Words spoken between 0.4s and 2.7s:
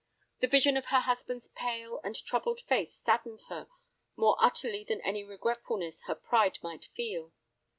vision of her husband's pale and troubled